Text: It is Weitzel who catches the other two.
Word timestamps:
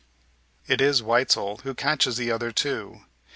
It 0.65 0.81
is 0.81 1.03
Weitzel 1.03 1.57
who 1.61 1.75
catches 1.75 2.17
the 2.17 2.31
other 2.31 2.51
two. 2.51 3.01